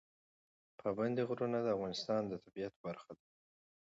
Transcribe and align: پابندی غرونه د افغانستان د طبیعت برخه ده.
پابندی 0.79 1.23
غرونه 1.29 1.59
د 1.63 1.67
افغانستان 1.75 2.21
د 2.27 2.31
طبیعت 2.43 2.73
برخه 2.85 3.11
ده. 3.17 3.25